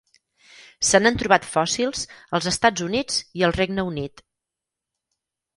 [0.91, 2.01] Se n'han trobat fòssils
[2.37, 4.25] als Estats Units i el Regne Unit.